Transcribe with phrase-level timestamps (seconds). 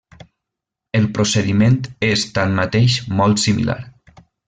[0.99, 1.77] El procediment
[2.09, 3.81] és tanmateix molt similar.